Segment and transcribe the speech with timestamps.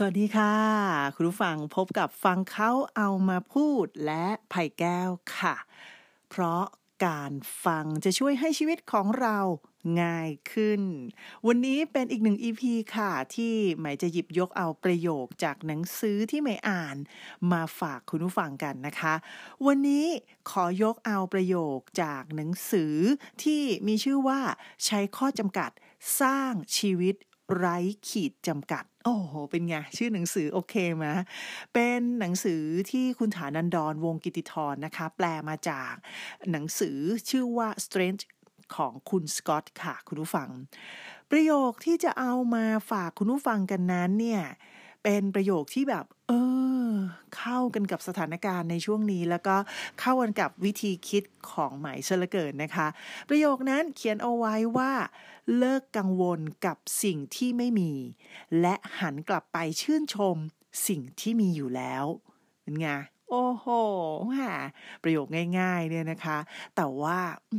[0.00, 0.54] สวัสดีค่ะ
[1.14, 5.56] คุณผู้ฟังพบกับฟังเขาเอามาพูดและไผ่แก้วค่ะ
[6.30, 6.64] เพราะ
[7.06, 7.32] การ
[7.64, 9.38] ฟังจะช่วยให้ชีวิตของเรา
[10.02, 10.82] ง่ายขึ้น
[11.46, 12.62] วันนี้เป็นอีกหนึ่ง EP
[12.96, 16.96] ค่ะ ที่หมายจะหยิบยกเอาประโยคจากหนังสือที่หมายอ่าน
[17.52, 19.14] มาฝากคุณผู้ฟังกันนะคะ
[19.66, 20.06] วันนี้
[20.50, 22.94] ขอยกเอาประโยคจากหนังสือ
[23.42, 24.40] ที่มีชื่อว่า
[24.84, 25.70] ใช้ข้อจำกัด
[26.20, 27.14] สร้างชีวิต
[27.56, 27.78] ไร้
[28.08, 31.06] ขีดจำกัด โอ้โห เป็นไง ชื่อหนังสือโอเคไหม
[31.74, 35.94] เป็นหนังสือที่คุณฐานันดรวงกิติธรนะคะ แปลมาจาก
[36.50, 36.98] หนังสือ
[37.30, 38.22] ชื่อว่า Strange
[38.76, 40.48] ของคุณสกอตค่ะ คุณผู้ฟัง
[41.30, 44.42] ประโยคที่จะเอามาฝากคุณผู้ฟังกันนั้นเนี่ย
[45.10, 46.32] เป็นประโยคที่แบบ เอ
[46.90, 46.92] อ
[47.36, 49.56] เข้ากันกับสถานการณ์ในช่วงนี้ แล้วก็
[50.00, 52.88] เข้ากันกับวิธีคิดของหมายเชลเกินนะคะ
[53.28, 54.92] ประโยคนั้นเขียนเอาไว้ว่า
[55.58, 57.92] เลิกกังวลกับสิ่งที่ไม่มี
[58.60, 60.36] และหันกลับไปชื่นชม
[60.88, 62.04] สิ่งที่มีอยู่แล้ว
[62.62, 62.88] เป็นไง
[63.30, 63.66] โอ้โห
[65.02, 65.26] ประโยค
[65.58, 66.38] ง่ายๆเนี่ยนะคะ
[66.76, 67.18] แต่ว่า
[67.52, 67.54] อ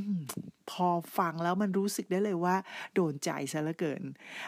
[0.71, 2.55] พอฟังแล้วมันรู้สึกได้เลยว่า
[2.95, 4.03] โดนใจซะเหลือเกิน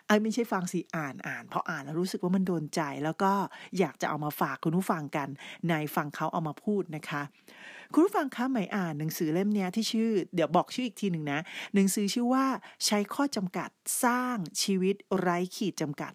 [0.06, 3.34] ไอ้ไม่ใช่ฟังสิอ่านอ่านพออ่านแล้วรู้สึกว่ามันโดนใจ แล้วก็
[3.80, 5.28] อยากจะเอามาฝากคุณผู้ฟังกัน
[5.70, 7.22] ในฟังเขาเอามาพูดนะคะ
[7.94, 11.40] คุณผู้ฟังคะหมายอ่านหนังสือเล่มนี้ที่ชื่อ เดี๋ยวบอกชื่ออีกทีหนึ่งนะ
[11.74, 12.46] หนังสือชื่อว่า
[12.86, 13.70] ใช้ข้อจำกัด
[14.04, 16.14] สร้างชีวิตไร้ขีดจำกัด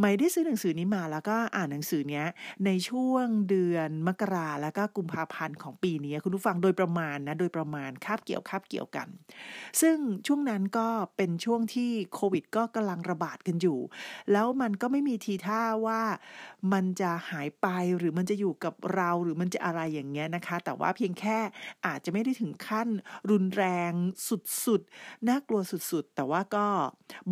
[0.00, 2.26] ไม่ได้ซื้อหนังสือนี้มาแล้วก็อ่านหนังสือเนี้ย
[2.66, 9.08] ในช่วงเดือนมกราแล้วก็กุมภาพันธ์ของปีนี้คุณผู้ฟังโดยประมาณนะโดยประมาณคาบเกี่ยวคาบเกี่ยวกัน
[9.80, 13.78] ซึ่งช่วงนั้นก็เป็นช่วงที่โควิดก็กำลังระบาดกันอยู่
[14.32, 16.02] แล้วมันก็ไม่มีทีท่าว่า
[16.72, 17.66] มันจะหายไป
[17.98, 21.38] หรือมันจะอยู่กับเราหรือมันจะอะไรอย่างเงี้ยนะคะ แต่ว่าเพียงแค่
[21.86, 22.88] อาจจะไม่ได้ถึงขั้น
[23.30, 23.92] รุนแรง
[24.64, 26.66] สุดๆน่ากลัวสุดๆ แต่ว่าก็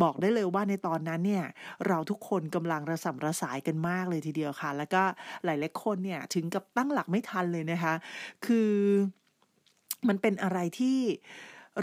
[0.01, 1.45] บอกได้เลยว่าในตอนนั้นเนี่ย
[1.87, 5.03] เราทุกคนกำลังระสำระสายกันมากเลยทีเดียวค่ะ แล้วก็
[5.45, 7.93] หลายๆคนเนี่ยถึงกับตั้งหลักไม่ทันเลยนะคะ
[8.45, 8.71] คือ
[10.07, 10.99] มันเป็นอะไรที่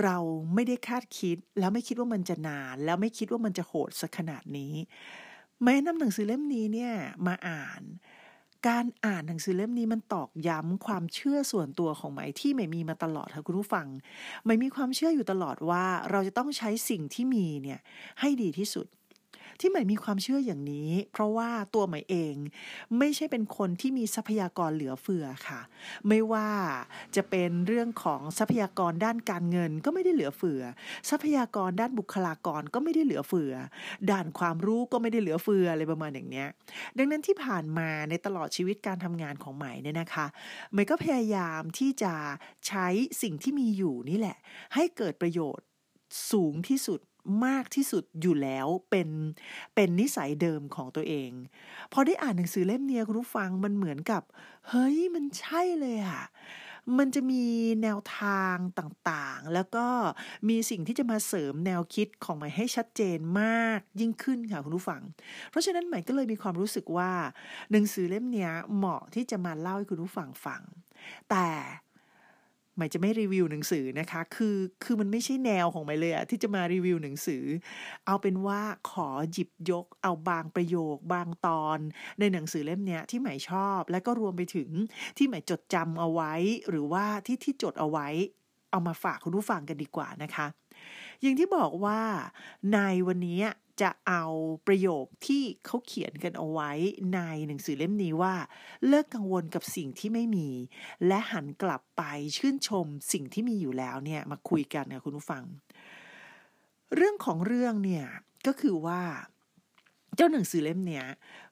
[0.03, 0.17] เรา
[0.55, 4.75] ไม่ได้คาดคิด แล้วไม่คิดว่ามันจะนาน แล้วไม่คิดว่ามันจะโหดสักขนาดนี้
[5.63, 6.93] แม้นำหนังสือเล่มนี้เนี่ย
[7.27, 7.83] มาอ่าน
[8.69, 13.87] การอ่านหนังสือเล่มนี้มันตอกย้ำความเชื่อส่วนตัวของไหมที่ไม่มีมาตลอดค่ะคุณผู้ฟัง
[14.47, 17.81] ไม่มีความเชื่ออยู่ตลอดว่าเราจะต้องใช้สิ่งที่มีเนี่ย
[18.21, 18.87] ให้ดีที่สุด
[19.61, 22.35] ที่ใหม่มีความเชื่ออย่างนี้ เพราะว่าตัวใหม่เอง
[22.99, 25.61] ไม่ใช่เป็นคนที่มีทรัพยากรเหลือเฟือค่ะ
[26.09, 26.49] ไม่ว่า
[27.17, 30.63] จะเป็นเรื่องของทรัพยากรด้านการเงินก็ไม่ได้เหลือเฟือ
[31.11, 33.53] ทรัพยากรด้านบุคลากรก็ไม่ได้เหลือเฟือ
[34.11, 36.49] ด้านความรู้ก็ไม่ได้เหลือเฟืออะไรประมาณอย่างเนี้ย
[36.99, 40.27] ดังนั้นที่ผ่านมาในตลอดชีวิตการทำงานของใหม่เนี่ยนะคะ
[40.73, 42.15] ใหม่ก็พยายามที่จะ
[42.69, 42.87] ใช้
[43.23, 44.37] สิ่งที่มีอยู่นี่แหละ
[44.75, 45.67] ให้เกิดประโยชน์
[46.31, 47.01] สูงที่สุด
[47.45, 49.09] มากที่สุดอยู่แล้วเป็น
[49.75, 51.31] เป็นนิสัยเดิมของตัวเอง
[51.93, 54.23] พอได้อ่านหนังสือเล่มนี้คุณผู้ฟังมันเหมือนกับ
[54.69, 56.25] เฮ้ยมันใช่เลยอะ
[56.99, 57.45] มันจะมี
[57.83, 59.87] แนวทางต่างๆ แล้วก็
[60.49, 65.03] มีสิ่งที่จะมาเสริมแนวคิดของใหม่ให้ชัดเจนมากยิ่งขึ้นค่ะคุณผู้ฟัง
[65.51, 67.11] เพราะฉะนั้นใหม่ก็เลยมีความรู้สึกว่า
[67.71, 70.63] หนังสือเล่มนี้เหมาะที่จะมาเล่าให้คุณผู้ฟังฟัง
[71.31, 71.47] แต่
[72.81, 77.45] หมายจะไม่รีวิวหนังสือนะคะ คือคือมันไม่ใช่แนวของหมายเลยอะที่จะมารีวิวหนังสือ
[78.07, 78.61] เอาเป็นว่า
[78.91, 81.79] ขอหยิบยก เอาบางประโยค บางตอน
[82.19, 84.71] ในหนังสือเล่มนี้ที่หมายชอบ และก็รวมไปถึง
[85.17, 86.33] ที่หมายจดจำเอาไว้
[86.69, 88.09] หรือว่าที่ที่จดเอาไว้
[88.71, 90.47] เอามาฝากคุณผู้ฟังกันดีกว่านะคะ
[91.21, 92.01] อย่างที่บอกว่า
[92.75, 93.43] ในวันนี้
[93.81, 94.25] จะเอา
[94.67, 96.71] ประโยคที่เขาเขียนกันเอาไว้
[97.15, 98.35] ในหนังสือเล่มนี้ว่า
[98.87, 100.49] เลิกกังวลกับสิ่งที่ไม่มี
[101.07, 102.03] และหันกลับไป
[102.37, 105.45] ชื่นชมสิ่งที่มีอยู่แล้วเนี่ยมาคุยกันนะคุณผู้ฟัง
[106.95, 108.07] เรื่องของเรื่องเนี่ย
[108.47, 109.01] ก็คือว่า
[110.17, 111.07] เจ้าหนังสือเล่มเนี้ย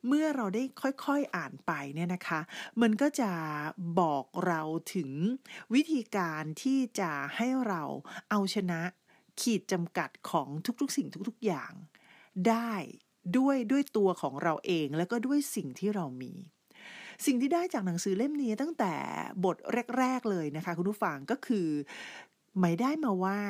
[0.06, 0.62] เมื่อเราได้
[1.04, 2.40] ค่อยๆอ่านไปเนี่ยนะคะ
[2.82, 3.30] มันก็จะ
[4.00, 4.62] บอกเรา
[4.94, 5.10] ถึง
[5.74, 7.82] วิธีการที่จะให้เรา
[8.30, 8.80] เอาชนะ
[9.40, 10.48] ขีดจำกัดของ
[10.80, 11.72] ทุกๆ สิ่งทุกๆอย่าง
[12.48, 12.72] ได้
[13.36, 16.32] ด้วยด้วยตัวของเราเองแล้วก็ด้วยสิ่งที่เรามี
[17.26, 18.94] สิ่งที่ได้จากหนังสือเล่มนี้ตั้งแต่
[19.44, 19.56] บท
[19.98, 21.68] แรก ๆเลยนะคะ คุณผู้ฟังก็คือ
[22.60, 23.40] ไม่ได้มาว่า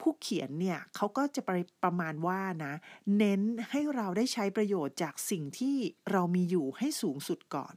[0.00, 1.50] ผู้เขียนเนี่ยเขาก็จะไป
[1.84, 2.74] ประมาณว่านะ
[3.18, 3.40] เน้น
[3.70, 5.76] ให้เราได้ใช้ประโยชน์จากสิ่งที่
[6.10, 7.74] เรามีอยู่ให้สูงสุดก่อน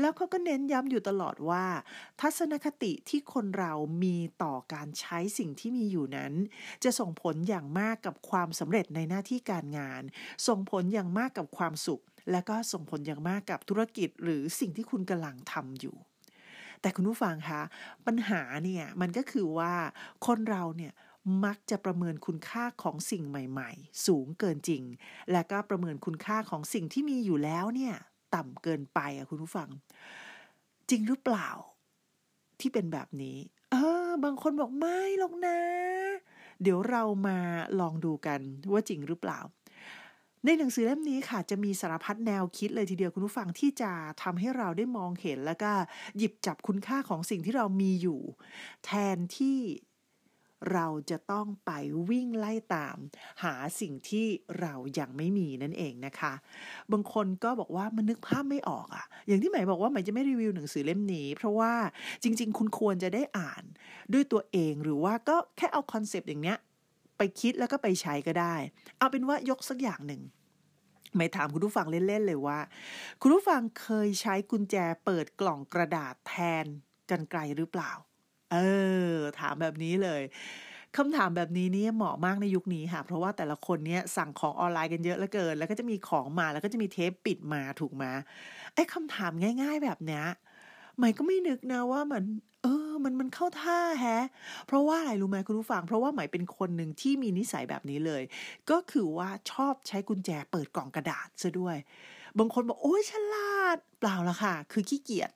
[0.00, 1.64] แล้วเขาก็เน้นย้ำอยู่ตลอดว่า
[2.20, 3.72] ทัศนคติที่คนเรา
[4.02, 6.32] มีต่อการใช้สิ่งที่มีอยู่นั้น
[6.84, 10.02] จะส่งผลอย่างมากกับความสำเร็จในหน้าที่การงาน
[10.48, 12.02] ส่งผลอย่างมากกับความสุข
[12.32, 15.96] และก็ส่งผลอย่างมากกับธุรกิจ หรือสิ่งที่คุณกำลังทำอยู่
[16.82, 17.62] แต่คุณผู้ฟังคะ
[18.06, 19.74] ปัญหาเนี่ยมันก็คือว่า
[20.26, 20.92] คนเราเนี่ย
[21.44, 24.82] มักจะประเมินคุณค่าของสิ่งใหม่ ๆ สูงเกินจริง
[25.32, 27.94] และก็ประเมินคุณค่าของสิ่งที่มีอยู่แล้วเนี่ย
[28.34, 29.68] ต่ำเกินไปอะคุณผู้ฟัง
[30.90, 31.48] จริงหรือเปล่า
[32.60, 33.38] ที่เป็นแบบนี้
[33.70, 33.76] เอ
[34.06, 35.58] อ บางคนบอกไม่หรอกนะ
[36.62, 37.38] เดี๋ยวเรามา
[37.80, 38.40] ลองดูกัน
[38.72, 39.40] ว่าจริงหรือเปล่า
[40.44, 45.72] ในหนังสือเล่มนี้ค่ะ จะมีสารพัดแนวคิดเลยทีเดียวคุณผู้ฟังที่จะทำให้เราได้มองเห็นแล้วก็
[46.18, 48.20] หยิบจับคุณค่าของสิ่งที่เรามีอยู่
[48.84, 49.58] แทนที่
[50.72, 51.70] เราจะต้องไป
[52.10, 52.96] วิ่งไล่ตาม
[53.42, 54.26] หาสิ่งที่
[54.60, 56.32] เรายังไม่มีนั่นเองนะคะ
[56.92, 61.72] บางคนก็บอกว่ามันนึกภาพไม่ออกอะอย่างที่หมายบอกว่าหมายจะไม่รีวิวหนังสือเล่มนี้ เพราะว่า
[62.22, 63.62] จริง ๆ คุณควรจะได้อ่าน
[64.12, 66.58] ด้วยตัวเองหรือว่าก็แค่เอา concept อย่างเนี้ย
[67.18, 68.54] ไปคิดแล้วก็ไปใช้ก็ได้
[68.98, 70.22] เอาเป็นว่ายกสักอย่างหนึ่ง
[71.16, 72.58] ไม่ถามคุณผู้ฟังเล่นๆเลยว่า
[73.20, 76.66] คุณผู้ฟังเคยใช้กุญแจเปิดกล่องกระดาษแทน
[77.10, 77.90] กรรไกรหรือเปล่า
[78.52, 78.56] เอ
[79.12, 80.22] อ ถามแบบนี้เลย
[80.96, 88.04] คำถามแบบนี้นี่เหมาะมากในยุคนี้ค่ะ เพราะว่าแต่ละคนเนี้ยสั่งของออนไลน์กันเยอะเหลือเกิน แล้วก็จะมีของมาแล้วก็จะมีเทปปิดมาถูกไหม
[88.74, 89.32] ไอ้คำถาม
[89.62, 90.24] ง่าย ๆ แบบเนี้ย
[90.98, 92.24] หมายก็ไม่นึกนะว่ามัน
[92.62, 94.24] เออ มันมันเข้าท่าแฮะ
[94.66, 98.22] เพราะว่าอะไรรู้ไหมคุณผู้ฟัง เพราะว่าหมายเป็นคนหนึ่งที่มีนิสัยแบบนี้เลย
[98.70, 101.76] ก็คือว่าชอบใช้กุญแจเปิดกล่องกระดาษซะด้วย
[102.38, 105.30] บางคนบอกโอ้ยฉลาด เปล่าละค่ะ คือขี้เกียจ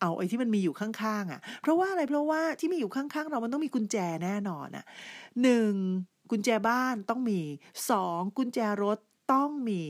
[0.00, 4.84] เอาไอ้ที่มันมีอยู่ข้างๆอะ เพราะว่าอะไรเพราะว่าที่มีอยู่ข้างๆ เรามันต้องมีกุญแจแน่นอนอะ
[5.42, 5.72] หนึ่ง
[6.30, 7.40] กุญแจบ้านต้องมี
[7.90, 8.98] สองกุญแจรถ
[9.32, 9.82] ต้องมี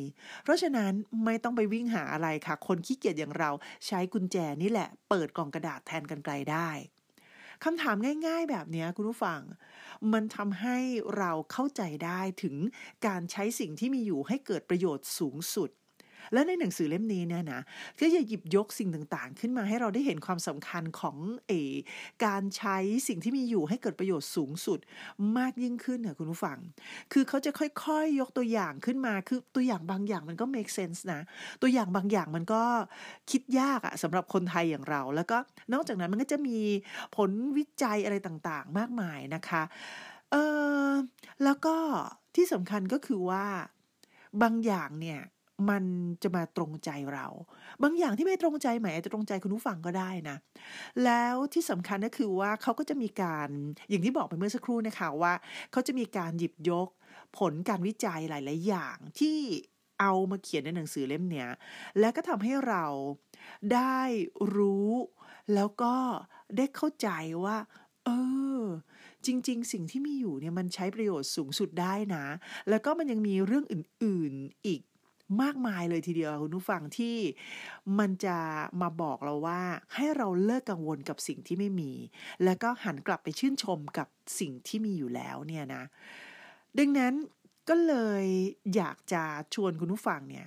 [0.44, 0.92] เพราะฉะนั้น
[1.24, 3.50] ไม่ต้องไปวิ่งหาอะไรค่ะ คนขี้เกียจอย่างเรา
[3.86, 6.70] ใช้กุญแจนี่แหละ เปิดกล่องกระดาษแทนกันไกลได้
[7.64, 7.96] คำถาม
[8.26, 9.40] ง่ายๆแบบนี้คุณผู้ฟัง
[10.12, 10.76] มันทำให้
[11.16, 12.56] เราเข้าใจได้ถึง
[13.06, 15.70] การใช้สิ่งที่มีอยู่ให้เกิดประโยชน์สูงสุด
[16.32, 17.60] และในหนังสือเล่มนี้เนี่ยนะ
[17.98, 21.16] ก็จะหยิบยกสิ่งต่างๆ ขึ้นมาให้เราได้เห็นความสำคัญของ
[21.48, 21.52] เอ
[22.24, 22.76] การใช้
[23.08, 24.78] สิ่งที่มีอยู่ให้เกิดประโยชน์สูงสุด
[25.38, 26.58] มากยิ่งขึ้นค่ะคุณผู้ฟัง
[27.12, 31.20] คือเขาจะค่อยๆ ยกตัวอย่างขึ้นมา คือตัวอย่างบางอย่างมันก็ make sense นะ
[31.62, 32.62] ตัวอย่างบางอย่างมันก็
[33.30, 35.38] คิดยากอะสำหรับคนไทยอย่างเรา แล้วก็
[35.72, 36.58] นอกจากนั้นมันก็จะมี
[37.16, 39.62] ผลวิจัยอะไรต่างๆ มากมายนะคะ
[40.30, 40.36] เอ
[40.88, 40.90] อ
[41.44, 41.76] แล้วก็
[42.36, 43.46] ที่สำคัญก็คือว่า
[44.42, 45.20] บางอย่างเนี่ย
[45.68, 45.84] มัน
[46.22, 47.26] จะมาตรงใจเรา
[47.82, 50.36] บางอย่างที่ไม่ตรงใจหมายอาจจะตรงใจคุณผู้ฟังก็ได้นะ
[51.04, 53.48] แล้วที่สำคัญก็คือว่าเขาก็จะมีการ
[53.90, 55.32] อย่างที่บอกไปเมื่อสักครู่นะคะว่า
[55.72, 56.88] เขาจะมีการหยิบยก
[57.38, 59.38] ผลการวิจัยหลาย ๆ อย่างที่
[60.00, 61.48] เอามาเขียนในหนังสือเล่มเนี้ย
[62.00, 62.84] แล้วก็ทำให้เรา
[63.74, 64.00] ได้
[64.56, 64.90] รู้
[65.54, 65.94] แล้วก็
[66.56, 67.08] ได้เข้าใจ
[67.44, 67.56] ว่า
[68.04, 68.10] เอ
[68.60, 68.62] อ
[69.26, 72.26] จริง ๆ สิ่งที่มีอยู่เนี่ยมันใช้ประโยชน์สูงสุดได้นะ
[72.68, 74.80] แล้วก็มันยังมีเรื่องอื่น ๆ อีก
[75.42, 77.16] มากมายเลยทีเดียวคุณผู้ฟังที่
[77.98, 78.38] มันจะ
[78.80, 79.60] มาบอกเราว่า
[79.94, 81.92] ให้เราเลิกกังวลกับสิ่งที่ไม่มี
[82.44, 84.08] แล้วก็หันกลับไปชื่นชมกับ
[84.40, 85.82] สิ่งที่มีอยู่แล้วเนี่ยนะ
[86.78, 87.14] ดังนั้น
[87.68, 88.24] ก็เลย
[88.76, 89.22] อยากจะ
[89.54, 90.46] ชวนคุณผู้ฟังเนี่ย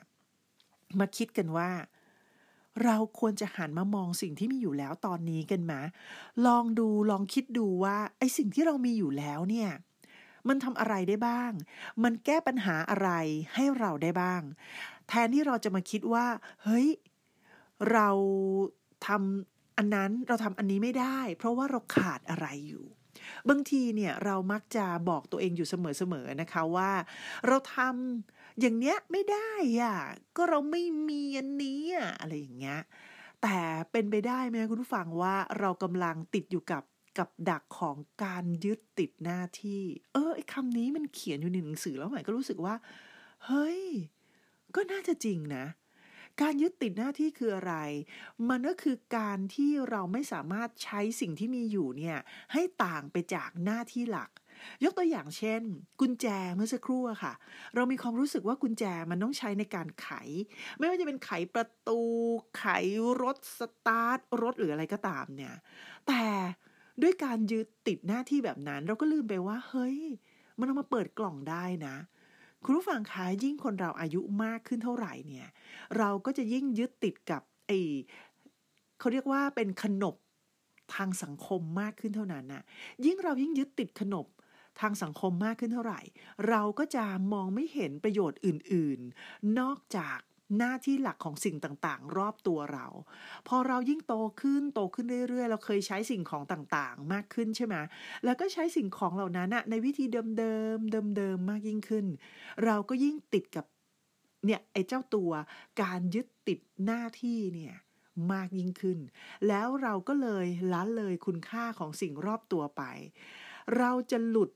[0.99, 1.69] มาคิดกันว่า
[2.83, 5.73] เราควรจะหันมามองสิ่งที่มีอยู่แล้วตอนนี้กันไหม
[6.45, 9.69] ลองดูลองคิดดูว่าไอ้สิ่งที่เรามีอยู่แล้วเนี่ย
[10.47, 11.51] มันทำอะไรได้บ้าง
[12.03, 13.09] มันแก้ปัญหาอะไร
[13.53, 14.41] ให้เราได้บ้าง
[15.07, 16.25] แทนที่เราจะมาคิดว่า
[16.63, 16.87] เฮ้ย
[17.91, 18.09] เรา
[19.07, 22.85] ทำอันนั้นเราทำอันนี้ไม่ได้ เพราะว่าเราขาดอะไรอยู่
[23.49, 26.91] บางทีเนี่ยเรามักจะบอกตัวเองอยู่เสมอๆนะคะว่า
[27.47, 29.51] เราทำอย่างเนี้ยไม่ได้
[29.81, 29.97] อะ
[30.37, 32.79] ก็เราไม่มีอันนี้อะอะไรอย่างเงี้ย
[33.41, 33.57] แต่
[33.91, 36.83] เป็นไปได้ไหมคุณผู้ฟังว่าเรากำลังติดอยู่กับ
[37.17, 42.75] กับดักของการยึดติดหน้าที่ เออไอ้คำนี้มันเขียนอยู่ในหนังสือแล้วหมายก็รู้สึกว่า
[43.45, 43.81] เฮ้ย
[44.75, 45.65] ก็น่าจะจริงนะ
[46.41, 47.73] การยึดติดหน้าที่คืออะไร
[48.49, 52.17] มันก็คือการที่เราไม่สามารถใช้สิ่งที่มีอยู่เนี่ย
[52.53, 54.31] ให้ต่างไปจากหน้าที่หลัก
[54.83, 55.61] ยกตัวอย่างเช่น
[55.99, 57.33] กุญแจเมื่อสักครู่ค่ะ
[57.75, 60.09] เรามีความรู้สึกว่ากุญแจมันต้องใช้ในการไข
[60.77, 62.01] ไม่ว่าจะเป็นไขประตู
[62.57, 62.65] ไข
[63.21, 65.55] รถสตาร์ทรถหรืออะไรก็ตามเนี่ย
[66.07, 66.23] แต่
[67.01, 69.97] ด้วยการยึดติดหน้าที่แบบนั้น เราก็ลืมไปว่า เฮ้ย
[70.59, 71.95] มันเอามาเปิดกล่องได้นะ
[72.63, 75.47] คุณผู้ฟังคะยิ่งคนเราอายุมากขึ้นเท่าไหร่เนี่ย
[75.97, 77.71] เราก็จะยิ่งยึดติดกับไอ
[78.99, 80.15] เขาเรียกว่าเป็นขนบ
[80.95, 82.63] ทางสังคมมากขึ้นเท่านั้นนะ
[83.05, 84.27] ยิ่งเรายิ่งยึดติดขนบ
[84.79, 85.99] ทางสังคมมากขึ้นเท่าไหร่
[86.49, 90.19] เราก็จะมองไม่เห็นประโยชน์อื่น ๆ นอกจาก
[90.57, 92.87] หน้าที่หลักของสิ่งต่างๆ รอบตัวเรา
[93.47, 97.75] พอเรายิ่งโตขึ้นโตขึ้นเรื่อยๆ เราเคยใช้สิ่งของต่างๆ มากขึ้นใช่ไหม
[98.25, 100.05] แล้วก็ใช้สิ่งของเหล่านั้นในวิธี
[100.37, 102.05] เดิมๆเดิมๆมากยิ่งขึ้น
[102.65, 103.65] เราก็ยิ่งติดกับ
[104.45, 105.31] เนี่ยไอ้เจ้าตัว
[105.81, 107.75] การยึดติดหน้าที่เนี่ย
[108.33, 108.99] มากยิ่งขึ้น
[109.47, 112.83] แล้วเราก็เลยล้เลยคุณค่าของสิ่งรอบตัวไป
[113.77, 114.49] เราจะหลุด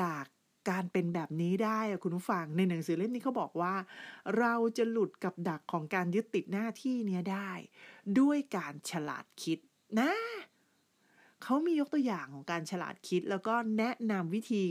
[0.00, 0.24] จาก
[0.70, 3.74] การเป็นแบบนี้ได้คุณผู้ฟังในหนังสือเล่มนี้เขาบอกว่า
[4.38, 7.50] เราจะหลุดกับดักของการยึดติดหน้าที่เนี้ยได้
[8.20, 9.58] ด้วยการฉลาดคิด
[10.00, 10.12] นะ
[11.42, 14.64] เขามียกตัวอย่างของการฉลาดคิด แล้วก็แนะนำวิธี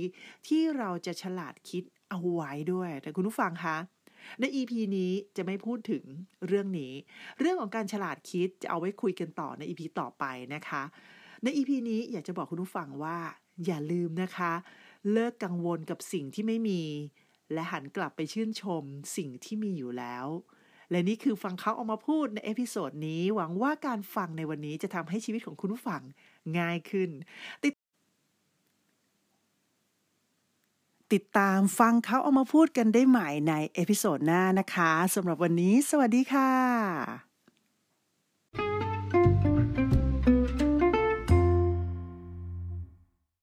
[0.48, 3.78] ที่เราจะฉลาดคิดเอาไว้ด้วย แต่คุณผู้ฟังคะ
[4.40, 6.04] ใน EP นี้จะไม่พูดถึง
[6.48, 6.94] เรื่องนี้
[7.40, 10.84] เรื่องของการฉลาดคิดจะเอาไว้คุยกันต่อใน EP ต่อไปนะคะ
[11.44, 13.18] ใน EP นี้อยากจะบอกคุณผู้ฟังว่า
[13.66, 14.54] อย่าลืมนะคะ
[15.12, 16.82] เลิกกังวลกับสิ่งที่ไม่มี
[17.54, 18.84] และหันกลับไปชื่นชม
[19.18, 20.28] สิ่งที่มีอยู่แล้ว
[20.92, 26.02] และนี่คือฟังเขาเอามาพูดใน episode นี้ หวังว่าการฟังในวันนี้จะทำให้ชีวิตของคุณผู้ฟัง
[26.60, 27.10] ง่ายขึ้น
[27.64, 27.74] ติด
[31.14, 37.31] ติดตามฟังเขาเอามาพูดกันได้ใหม่ใน episode หน้านะคะสำหรับวันนี้ สวัสดีค่ะ